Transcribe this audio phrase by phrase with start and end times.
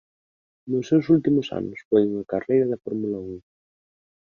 [0.71, 3.35] Nos seus últimos anos foi unha carreira de Fórmula Un.